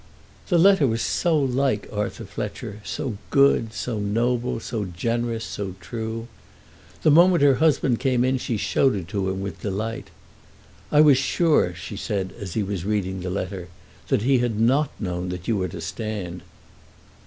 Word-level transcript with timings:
The 0.49 0.57
letter 0.57 0.87
was 0.87 1.03
so 1.03 1.37
like 1.37 1.87
Arthur 1.93 2.25
Fletcher, 2.25 2.81
so 2.83 3.19
good, 3.29 3.71
so 3.71 3.99
noble, 3.99 4.59
so 4.59 4.85
generous, 4.85 5.45
so 5.45 5.75
true! 5.79 6.27
The 7.03 7.11
moment 7.11 7.43
her 7.43 7.53
husband 7.61 7.99
came 7.99 8.23
in 8.25 8.39
she 8.39 8.57
showed 8.57 8.95
it 8.95 9.07
to 9.09 9.29
him 9.29 9.41
with 9.41 9.61
delight. 9.61 10.09
"I 10.91 11.01
was 11.01 11.19
sure," 11.19 11.75
she 11.75 11.97
said 11.97 12.33
as 12.39 12.55
he 12.55 12.63
was 12.63 12.83
reading 12.83 13.19
the 13.19 13.29
letter, 13.29 13.67
"that 14.07 14.23
he 14.23 14.39
had 14.39 14.59
not 14.59 14.89
known 14.99 15.29
that 15.29 15.47
you 15.47 15.55
were 15.55 15.69
to 15.69 15.81
stand." 15.81 16.41